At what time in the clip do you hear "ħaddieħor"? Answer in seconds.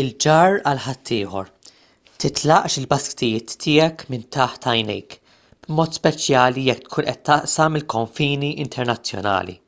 0.86-1.50